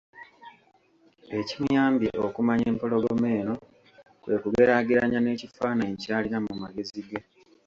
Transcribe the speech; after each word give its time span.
Ekimuyambye 1.39 2.11
okumanya 2.25 2.65
empologoma 2.73 3.27
eno 3.39 3.55
kwe 4.21 4.35
kugeraageranya 4.43 5.19
n'ekifaananyi 5.21 5.95
ky'alina 6.01 6.37
mu 6.45 6.53
magezi 6.61 7.01
ge. 7.07 7.19